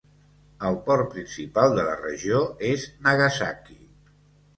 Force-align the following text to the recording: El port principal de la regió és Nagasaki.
El 0.69 0.77
port 0.85 1.11
principal 1.11 1.75
de 1.79 1.83
la 1.89 1.93
regió 1.99 2.39
és 2.71 2.87
Nagasaki. 3.09 3.79